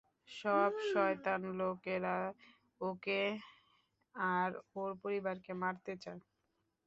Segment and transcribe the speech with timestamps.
[0.31, 2.17] সব শয়তান লোকেরা
[2.81, 3.21] ওকে
[4.15, 6.21] আর ওর পরিবারকে মারতে চায়।